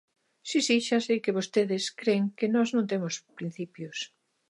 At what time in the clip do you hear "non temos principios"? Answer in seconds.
2.75-3.97